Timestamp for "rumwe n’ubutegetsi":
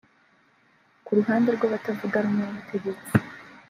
2.23-3.11